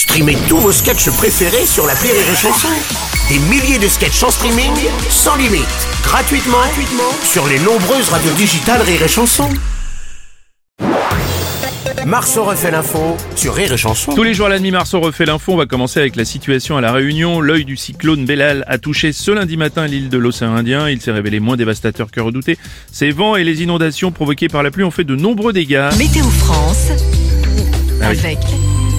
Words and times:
Streamez 0.00 0.38
tous 0.48 0.56
vos 0.56 0.72
sketchs 0.72 1.10
préférés 1.10 1.66
sur 1.66 1.86
la 1.86 1.92
Rire 1.92 2.14
et 2.14 2.34
Chanson. 2.34 2.68
Des 3.28 3.38
milliers 3.38 3.78
de 3.78 3.86
sketchs 3.86 4.22
en 4.22 4.30
streaming, 4.30 4.72
sans 5.10 5.36
limite, 5.36 5.66
gratuitement, 6.02 6.56
gratuitement 6.56 7.12
sur 7.22 7.46
les 7.46 7.58
nombreuses 7.58 8.08
radios 8.08 8.32
digitales 8.32 8.80
Rire 8.80 9.02
et 9.02 9.08
Chanson. 9.08 9.46
Marceau 12.06 12.44
refait 12.44 12.70
l'info 12.70 13.18
sur 13.36 13.52
Rire 13.54 13.74
et 13.74 13.76
Chanson. 13.76 14.14
Tous 14.14 14.22
les 14.22 14.32
jours 14.32 14.46
à 14.46 14.48
la 14.48 14.56
demi 14.56 14.70
Marceau 14.70 15.00
refait 15.00 15.26
l'info. 15.26 15.52
On 15.52 15.58
va 15.58 15.66
commencer 15.66 16.00
avec 16.00 16.16
la 16.16 16.24
situation 16.24 16.78
à 16.78 16.80
La 16.80 16.92
Réunion. 16.92 17.42
L'œil 17.42 17.66
du 17.66 17.76
cyclone 17.76 18.24
Bellal 18.24 18.64
a 18.68 18.78
touché 18.78 19.12
ce 19.12 19.30
lundi 19.32 19.58
matin 19.58 19.86
l'île 19.86 20.08
de 20.08 20.16
l'océan 20.16 20.54
Indien. 20.54 20.88
Il 20.88 21.02
s'est 21.02 21.12
révélé 21.12 21.40
moins 21.40 21.58
dévastateur 21.58 22.10
que 22.10 22.20
redouté. 22.20 22.56
Ces 22.90 23.10
vents 23.10 23.36
et 23.36 23.44
les 23.44 23.62
inondations 23.62 24.12
provoquées 24.12 24.48
par 24.48 24.62
la 24.62 24.70
pluie 24.70 24.84
ont 24.84 24.90
fait 24.90 25.04
de 25.04 25.14
nombreux 25.14 25.52
dégâts. 25.52 25.90
Météo 25.98 26.24
France 26.24 26.88
Ah 28.00 28.06
oui. 28.12 28.18
avec 28.18 28.38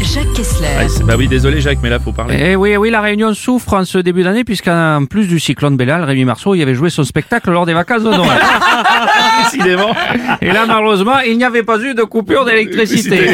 Jacques 0.03 0.33
Kessler. 0.33 0.67
Ah, 0.79 1.03
bah 1.05 1.13
oui, 1.17 1.27
désolé 1.27 1.61
Jacques, 1.61 1.79
mais 1.83 1.89
là 1.89 1.99
faut 1.99 2.11
parler. 2.11 2.37
Eh 2.39 2.55
oui, 2.55 2.75
oui, 2.77 2.89
la 2.89 3.01
Réunion 3.01 3.33
souffre 3.33 3.73
en 3.73 3.85
ce 3.85 3.97
début 3.99 4.23
d'année 4.23 4.43
puisqu'en 4.43 5.05
plus 5.05 5.27
du 5.27 5.39
cyclone 5.39 5.77
Bellal, 5.77 6.03
Rémi 6.03 6.25
Marceau 6.25 6.55
y 6.55 6.61
avait 6.61 6.73
joué 6.73 6.89
son 6.89 7.03
spectacle 7.03 7.51
lors 7.51 7.65
des 7.65 7.73
vacances 7.73 8.03
de 8.03 8.09
Noël. 8.09 8.39
Décidément. 9.43 9.91
Et 10.41 10.51
là, 10.51 10.65
malheureusement, 10.67 11.19
il 11.25 11.37
n'y 11.37 11.43
avait 11.43 11.63
pas 11.63 11.79
eu 11.79 11.93
de 11.93 12.03
coupure 12.03 12.45
d'électricité. 12.45 13.31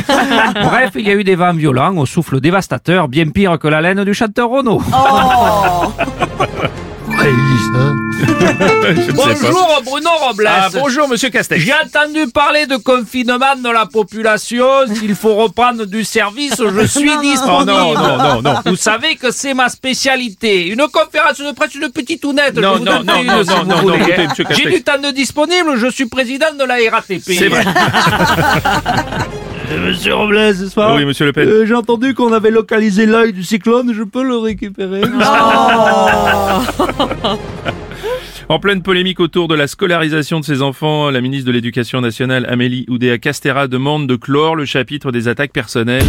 Bref, 0.61 0.91
il 0.95 1.07
y 1.07 1.11
a 1.11 1.15
eu 1.15 1.23
des 1.23 1.35
vents 1.35 1.53
violents 1.53 1.95
au 1.97 2.05
souffle 2.05 2.39
dévastateur, 2.39 3.07
bien 3.07 3.27
pire 3.29 3.57
que 3.59 3.67
la 3.67 3.81
laine 3.81 4.03
du 4.03 4.13
chanteur 4.13 4.49
Renaud. 4.49 4.81
Je 4.85 6.45
pas. 7.77 9.13
Bonjour 9.13 9.81
Bruno 9.85 10.09
Robles. 10.19 10.47
Ah, 10.49 10.69
bonjour 10.73 11.07
Monsieur 11.07 11.29
Castex. 11.29 11.61
J'ai 11.63 11.73
entendu 11.73 12.27
parler 12.31 12.65
de 12.65 12.77
confinement 12.77 13.55
de 13.61 13.69
la 13.69 13.85
population. 13.85 14.65
S'il 14.93 15.15
faut 15.15 15.35
reprendre 15.35 15.85
du 15.85 16.03
service, 16.03 16.55
je 16.57 16.85
suis 16.87 17.09
Oh 17.17 17.21
disponible. 17.21 17.71
non, 17.71 17.93
non, 17.93 18.17
non, 18.17 18.41
non. 18.41 18.55
Vous 18.65 18.75
savez 18.75 19.15
que 19.15 19.31
c'est 19.31 19.53
ma 19.53 19.69
spécialité. 19.69 20.67
Une 20.67 20.87
conférence 20.87 21.37
de 21.39 21.51
presse, 21.51 21.75
une 21.75 21.91
petite 21.91 22.21
tounette. 22.21 22.55
Non, 22.55 22.73
je 22.73 22.79
vous 22.79 22.85
non, 22.85 23.03
non, 23.03 23.21
une, 23.21 23.27
non, 23.27 23.43
si 23.43 23.49
non, 23.49 23.55
vous 23.63 23.65
non, 23.69 23.75
non, 23.75 23.81
voulez. 23.81 23.97
écoutez, 23.97 24.27
monsieur 24.27 24.45
J'ai 24.51 24.69
du 24.69 24.83
temps 24.83 24.99
de 25.01 25.11
disponible, 25.11 25.75
je 25.77 25.87
suis 25.87 26.05
président 26.07 26.53
de 26.57 26.63
la 26.63 26.75
RATP. 26.91 27.21
C'est 27.25 27.49
vrai. 27.49 27.63
Monsieur 29.75 30.13
Robles, 30.15 30.55
ce 30.55 30.67
soir 30.69 30.95
Oui, 30.95 31.03
Monsieur 31.05 31.25
Le 31.25 31.33
Pen. 31.33 31.47
Euh, 31.47 31.65
J'ai 31.65 31.73
entendu 31.75 32.13
qu'on 32.13 32.31
avait 32.31 32.51
localisé 32.51 33.05
l'œil 33.05 33.33
du 33.33 33.43
cyclone, 33.43 33.93
je 33.93 34.03
peux 34.03 34.23
le 34.23 34.37
récupérer 34.37 35.01
En 38.49 38.59
pleine 38.59 38.81
polémique 38.81 39.19
autour 39.19 39.49
de 39.49 39.55
la 39.55 39.67
scolarisation 39.67 40.39
de 40.39 40.45
ses 40.45 40.61
enfants, 40.61 41.09
la 41.09 41.19
ministre 41.19 41.47
de 41.47 41.51
l'Éducation 41.51 41.99
nationale 41.99 42.45
Amélie 42.49 42.85
Oudéa 42.87 43.17
Castera 43.17 43.67
demande 43.67 44.07
de 44.07 44.15
clore 44.15 44.55
le 44.55 44.63
chapitre 44.63 45.11
des 45.11 45.27
attaques 45.27 45.51
personnelles. 45.51 46.05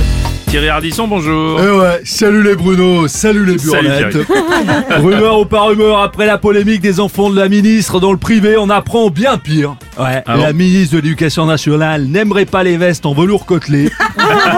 Thierry 0.47 0.69
Ardisson, 0.69 1.09
bonjour. 1.09 1.61
Eh 1.61 1.71
ouais, 1.79 2.01
salut 2.05 2.45
les 2.45 2.55
Bruno, 2.55 3.09
salut 3.09 3.45
les 3.45 3.59
Salut, 3.59 3.89
burnettes. 3.89 4.19
rumeur 5.03 5.41
ou 5.41 5.47
pas 5.47 5.63
rumeur, 5.63 5.99
après 6.01 6.27
la 6.27 6.39
polémique 6.39 6.81
des 6.81 7.01
enfants 7.01 7.29
de 7.29 7.37
la 7.37 7.49
ministre 7.49 7.99
dans 7.99 8.13
le 8.13 8.19
privé, 8.19 8.57
on 8.57 8.71
apprend 8.71 9.11
bien 9.11 9.37
pire. 9.37 9.75
Ouais, 9.99 10.23
Ah 10.27 10.37
la 10.37 10.53
ministre 10.53 10.97
de 10.97 11.01
l'Éducation 11.01 11.47
nationale 11.47 12.05
n'aimerait 12.05 12.45
pas 12.45 12.63
les 12.63 12.77
vestes 12.77 13.07
en 13.07 13.15
velours 13.15 13.47
côtelé. 13.47 13.91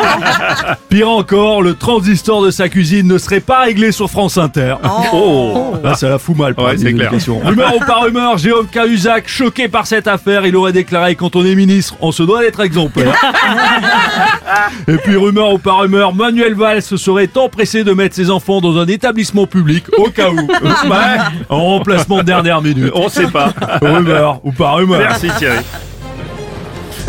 pire 0.89 1.09
encore, 1.09 1.63
le 1.63 1.75
transistor 1.75 2.43
de 2.43 2.51
sa 2.51 2.69
cuisine 2.69 3.07
ne 3.07 3.17
serait 3.17 3.41
pas 3.41 3.61
réglé 3.63 3.93
sur 3.93 4.11
France 4.11 4.37
Inter. 4.37 4.77
Oh. 5.13 5.75
Là, 5.83 5.95
ça 5.95 6.09
la 6.09 6.19
fout 6.19 6.37
mal. 6.37 6.55
pour 6.55 6.65
Ouais, 6.65 6.77
c'est 6.77 6.93
clair. 6.93 7.11
Rumeur 7.45 7.77
ou 7.77 7.81
pas 7.81 8.01
rumeur, 8.01 8.39
Jérôme 8.39 8.67
Cahuzac, 8.67 9.29
choqué 9.29 9.69
par 9.69 9.87
cette 9.87 10.09
affaire, 10.09 10.45
il 10.45 10.57
aurait 10.57 10.73
déclaré 10.73 11.15
quand 11.15 11.37
on 11.37 11.45
est 11.45 11.55
ministre, 11.55 11.97
on 12.01 12.13
se 12.13 12.23
doit 12.23 12.43
d'être 12.43 12.61
exemplaire. 12.61 13.15
Et 14.89 14.97
puis 14.97 15.17
rumeur 15.17 15.55
ou 15.55 15.59
pas 15.59 15.75
rumeur, 15.75 16.15
Manuel 16.15 16.55
Valls 16.55 16.83
serait 16.83 17.31
empressé 17.37 17.85
de 17.85 17.93
mettre 17.93 18.15
ses 18.15 18.31
enfants 18.31 18.61
dans 18.61 18.79
un 18.79 18.87
établissement 18.87 19.47
public 19.47 19.85
au 19.97 20.11
cas 20.11 20.31
où. 20.31 20.37
Ouais, 20.91 21.19
en 21.49 21.65
remplacement 21.65 22.19
de 22.19 22.23
dernière 22.23 22.63
minute. 22.63 22.91
On 22.95 23.09
sait 23.09 23.27
pas. 23.27 23.53
Rumeur 23.81 24.41
ou 24.45 24.51
pas 24.51 24.73
rumeur. 24.73 24.99
Merci 24.99 25.30
Thierry. 25.39 25.65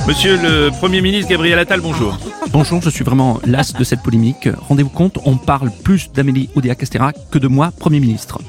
Monsieur 0.07 0.37
le 0.41 0.69
Premier 0.71 1.01
ministre 1.01 1.29
Gabriel 1.29 1.59
Attal, 1.59 1.79
bonjour. 1.81 2.17
Bonjour, 2.49 2.81
je 2.81 2.89
suis 2.89 3.03
vraiment 3.03 3.39
las 3.45 3.73
de 3.73 3.83
cette 3.83 4.01
polémique. 4.01 4.49
Rendez-vous 4.67 4.89
compte, 4.89 5.19
on 5.25 5.37
parle 5.37 5.71
plus 5.83 6.11
d'Amélie 6.11 6.49
Oudéa 6.55 6.75
Castera 6.75 7.13
que 7.13 7.37
de 7.37 7.47
moi, 7.47 7.71
Premier 7.77 7.99
ministre. 7.99 8.39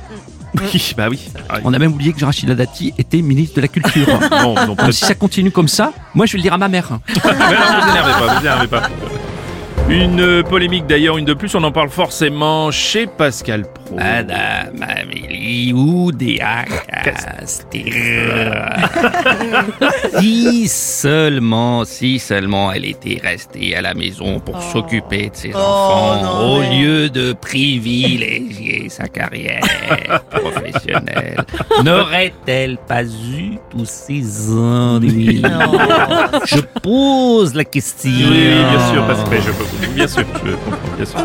Oui, 0.55 0.95
bah 0.97 1.09
oui. 1.09 1.31
On 1.65 1.73
a 1.73 1.79
même 1.79 1.93
oublié 1.93 2.13
que 2.13 2.25
Rachida 2.25 2.55
Dati 2.55 2.93
était 2.99 3.23
ministre 3.23 3.57
de 3.57 3.63
la 3.63 3.69
Culture. 3.69 4.07
Non, 4.31 4.55
non, 4.55 4.77
pas 4.77 4.85
Donc, 4.85 4.93
si 4.93 5.05
ça 5.05 5.15
continue 5.15 5.51
comme 5.51 5.69
ça, 5.69 5.93
moi 6.15 6.27
je 6.27 6.33
vais 6.33 6.39
le 6.39 6.43
dire 6.43 6.53
à 6.53 6.59
ma 6.59 6.69
mère. 6.69 6.89
Mais 7.09 7.33
non, 7.33 7.81
vous 7.81 7.91
énervez 7.91 8.13
pas, 8.13 8.35
vous 8.35 8.41
énervez 8.41 8.67
pas. 8.69 8.83
Une 9.89 10.43
polémique 10.45 10.87
d'ailleurs, 10.87 11.19
une 11.19 11.25
de 11.25 11.35
plus, 11.35 11.55
on 11.55 11.63
en 11.65 11.73
parle 11.73 11.91
forcément 11.91 12.71
chez 12.71 13.07
Pascal 13.07 13.65
Pro. 13.65 13.97
Madame 13.97 14.83
Amélie 14.83 15.73
Oudéa 15.75 16.65
Castera. 17.05 18.77
si 20.19 20.67
seulement, 20.69 21.85
si 21.85 22.19
seulement 22.19 22.73
elle 22.73 22.87
était 22.87 23.21
restée 23.23 23.77
à 23.77 23.83
la 23.83 23.93
maison 23.95 24.41
pour 24.41 24.63
s'occuper 24.63 25.29
de 25.29 25.37
ses 25.37 25.55
enfants, 25.55 26.41
au 26.41 26.61
lieu 26.63 27.11
de 27.11 27.35
privilégier 27.35 28.89
sa 28.89 29.09
carrière 29.09 29.61
professionnelle, 30.31 31.45
n'aurait-elle 31.85 32.79
pas 32.79 33.05
eu 33.05 33.59
tous 33.71 33.85
ces 33.85 34.51
ennuis? 34.53 35.43
Je 36.47 36.61
pose 36.83 37.55
la 37.55 37.65
question. 37.65 38.11
Oui, 38.11 38.49
bien 38.71 38.93
sûr, 38.93 39.07
Pascal, 39.07 39.41
je 39.43 39.51
peux, 39.51 39.65
bien 39.95 40.09
sûr, 40.09 40.25
je 40.45 40.51
comprends, 40.53 40.97
bien 40.97 41.05
sûr. 41.07 41.19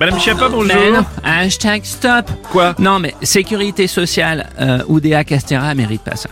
Madame 0.00 0.18
Chiappa, 0.18 0.48
bonjour. 0.48 0.74
Ben, 0.74 1.04
hashtag 1.24 1.84
stop. 1.84 2.30
Quoi? 2.50 2.74
Non, 2.78 2.98
mais 2.98 3.14
sécurité 3.22 3.86
sociale, 3.86 4.50
euh, 4.60 4.82
Oudéa 4.88 5.24
Castera 5.24 5.74
mérite 5.74 6.02
pas 6.02 6.16
ça. 6.16 6.28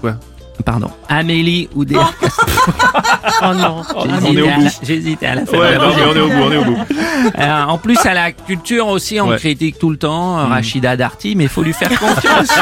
Quoi? 0.00 0.16
Pardon. 0.64 0.90
Amélie 1.08 1.68
Oudéa 1.74 2.10
Castera. 2.20 3.02
oh 3.42 3.54
non, 3.54 3.82
on 3.96 4.36
est 4.36 4.42
au 4.42 4.44
j'hésitais 4.46 4.50
à 4.50 4.56
bout. 4.56 4.64
la- 4.64 4.70
j'hésitais 4.82 5.26
à 5.26 5.34
la 5.36 5.46
faire. 5.46 5.60
Ouais, 5.60 5.78
non, 5.78 5.92
mais 5.96 6.02
on 6.10 6.16
est 6.16 6.20
au 6.20 6.28
bout, 6.28 6.42
on 6.42 6.52
est 6.52 6.56
au 6.56 6.64
bout. 6.64 6.78
Euh, 7.38 7.62
en 7.64 7.78
plus, 7.78 7.98
à 8.06 8.14
la 8.14 8.30
culture 8.30 8.86
aussi, 8.86 9.20
on 9.20 9.28
Ouais. 9.28 9.38
critique 9.38 9.76
tout 9.78 9.90
le 9.90 9.96
temps 9.96 10.36
Mm. 10.36 10.40
euh, 10.40 10.44
Rachida 10.54 10.96
Darty, 10.96 11.34
mais 11.34 11.44
il 11.44 11.48
faut 11.50 11.62
lui 11.64 11.72
faire 11.72 11.88
confiance. 11.98 12.48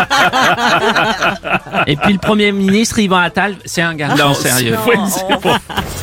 Et 1.87 1.97
puis 1.97 2.13
le 2.13 2.19
Premier 2.19 2.53
ministre, 2.53 2.99
Yvan 2.99 3.17
Attal, 3.19 3.57
c'est 3.65 3.83
un 3.83 3.95
garçon 3.95 4.35
sérieux. 4.35 4.77
Ouais, 4.87 4.97
c'est 5.09 5.27
bon. 5.43 5.55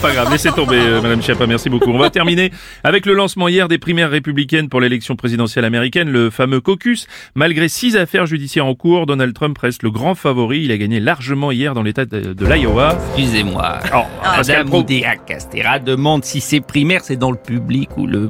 Pas 0.01 0.11
grave, 0.13 0.31
laissez 0.31 0.51
tomber, 0.51 0.77
euh, 0.79 1.01
Madame 1.01 1.21
Chiappa, 1.21 1.47
merci 1.47 1.69
beaucoup. 1.69 1.91
On 1.91 1.97
va 1.97 2.09
terminer 2.09 2.51
avec 2.83 3.05
le 3.05 3.13
lancement 3.13 3.47
hier 3.47 3.67
des 3.67 3.77
primaires 3.77 4.09
républicaines 4.09 4.69
pour 4.69 4.81
l'élection 4.81 5.15
présidentielle 5.15 5.65
américaine, 5.65 6.09
le 6.09 6.29
fameux 6.29 6.61
caucus. 6.61 7.07
Malgré 7.35 7.69
six 7.69 7.95
affaires 7.95 8.25
judiciaires 8.25 8.65
en 8.65 8.75
cours, 8.75 9.05
Donald 9.05 9.33
Trump 9.33 9.57
reste 9.57 9.83
le 9.83 9.91
grand 9.91 10.15
favori. 10.15 10.61
Il 10.63 10.71
a 10.71 10.77
gagné 10.77 10.99
largement 10.99 11.51
hier 11.51 11.73
dans 11.73 11.82
l'état 11.83 12.05
de, 12.05 12.33
de 12.33 12.45
l'Iowa. 12.45 12.97
Excusez-moi. 13.15 13.79
Oh, 13.95 14.03
Madame 14.23 14.67
Pro. 14.69 14.79
Oudéa 14.79 15.15
Castera 15.17 15.79
demande 15.79 16.23
si 16.25 16.41
c'est 16.41 16.61
primaire, 16.61 17.01
c'est 17.03 17.15
dans 17.15 17.31
le 17.31 17.37
public 17.37 17.89
ou 17.97 18.07
le. 18.07 18.29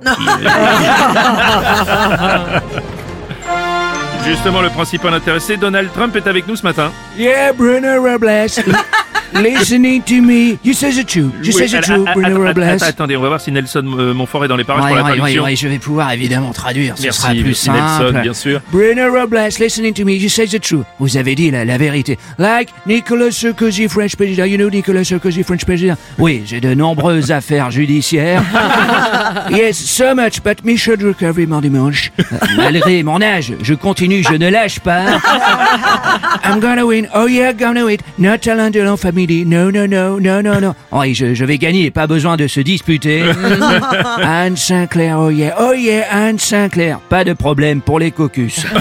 Justement, 4.25 4.61
le 4.61 4.69
principal 4.69 5.13
intéressé, 5.13 5.57
Donald 5.57 5.91
Trump 5.93 6.15
est 6.15 6.27
avec 6.27 6.47
nous 6.47 6.55
ce 6.55 6.63
matin. 6.63 6.91
Yeah, 7.17 7.51
Bruno 7.53 8.01
Robles. 8.01 8.47
Listening 9.35 10.01
to 10.03 10.21
me. 10.21 10.57
You 10.63 10.73
say 10.73 10.91
the 10.91 11.03
truth. 11.05 11.33
You 11.43 11.51
say 11.51 11.65
Oui, 11.65 11.71
the 11.71 11.81
truth, 11.81 12.83
Attendez, 12.83 13.15
on 13.15 13.21
va 13.21 13.29
voir 13.29 13.41
si 13.41 13.51
Nelson 13.51 13.83
euh, 13.97 14.13
Montfort 14.13 14.45
est 14.45 14.47
dans 14.47 14.55
les 14.55 14.63
parages 14.63 14.87
pour 14.87 14.95
la 14.95 15.03
traduction. 15.03 15.43
ouais, 15.43 15.55
je 15.55 15.67
vais 15.67 15.79
pouvoir 15.79 16.11
évidemment 16.11 16.51
traduire, 16.51 16.97
ce 16.97 17.11
sera 17.11 17.31
plus 17.31 17.55
simple. 17.55 17.79
Nelson, 17.79 18.19
bien 18.21 18.33
sûr. 18.33 18.61
Bruno 18.71 19.11
Robles, 19.11 19.49
listening 19.59 19.93
to 19.93 20.05
me. 20.05 20.13
You 20.13 20.29
say 20.29 20.47
the 20.47 20.59
truth. 20.59 20.85
Vous 20.99 21.17
avez 21.17 21.35
dit 21.35 21.51
la, 21.51 21.77
vérité. 21.77 22.17
Like 22.37 22.69
Nicolas 22.85 23.31
Sarkozy, 23.31 23.87
French 23.87 24.15
president. 24.15 24.45
You 24.45 24.57
know 24.57 24.69
Nicolas 24.69 25.03
Sarkozy, 25.05 25.43
French 25.43 25.65
president? 25.65 25.97
Oui, 26.17 26.43
j'ai 26.45 26.61
de 26.61 26.73
nombreuses 26.73 27.31
affaires 27.31 27.71
judiciaires. 27.71 28.43
yes, 29.51 29.77
so 29.77 30.13
much, 30.15 30.43
but 30.43 30.63
me 30.63 30.77
should 30.77 31.01
recovery 31.01 31.47
mon 31.47 31.61
dimanche. 31.61 32.11
Malgré 32.57 33.03
mon 33.03 33.21
âge, 33.21 33.53
je 33.61 33.73
continue, 33.73 34.23
je 34.23 34.35
ne 34.35 34.49
lâche 34.49 34.79
pas. 34.79 35.03
I'm 36.43 36.59
gonna 36.59 36.85
win. 36.85 37.07
Oh 37.15 37.27
yeah, 37.27 37.53
gonna 37.53 37.85
win. 37.85 37.97
No 38.17 38.37
talent 38.37 38.71
de 38.71 38.81
la 38.81 38.95
famille. 39.27 39.45
No, 39.45 39.71
no, 39.71 39.85
no, 39.85 40.19
no, 40.19 40.41
no, 40.41 40.59
no. 40.59 40.75
Oui, 40.91 41.13
je, 41.13 41.33
je 41.33 41.45
vais 41.45 41.57
gagner. 41.57 41.91
Pas 41.91 42.07
besoin 42.07 42.37
de 42.37 42.47
se 42.47 42.59
disputer. 42.61 43.23
Anne 44.21 44.55
Sinclair, 44.57 45.19
oh 45.19 45.29
yeah. 45.29 45.55
Oh 45.59 45.73
yeah, 45.73 46.05
Anne 46.11 46.39
Sinclair. 46.39 46.99
Pas 47.09 47.23
de 47.23 47.33
problème 47.33 47.81
pour 47.81 47.99
les 47.99 48.11
caucus. 48.11 48.65